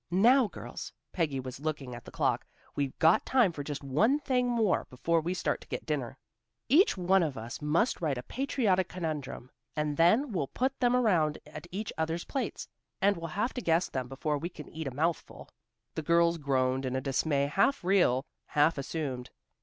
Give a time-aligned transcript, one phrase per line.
[0.09, 4.49] "Now, girls," Peggy was looking at the clock, "we've got time for just one thing
[4.49, 6.17] more before we start to get dinner.
[6.69, 11.37] Each one of us must write a patriotic conundrum, and then we'll put them around
[11.45, 12.67] at each other's plates,
[12.99, 15.49] and we'll have to guess them before we can eat a mouthful."
[15.93, 19.29] The girls groaned in a dismay half real, half assumed.